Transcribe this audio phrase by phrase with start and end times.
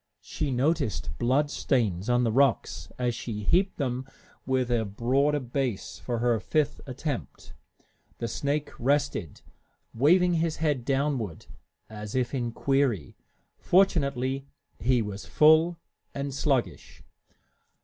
[0.21, 4.07] She noticed blood stains on the rocks as she heaped them
[4.47, 7.53] with a broader base for her fifth attempt.
[8.17, 9.41] The snake rested,
[9.93, 11.45] waving his head downward
[11.87, 13.15] as if in query.
[13.59, 14.47] Fortunately,
[14.79, 15.77] he was full
[16.15, 17.03] and sluggish.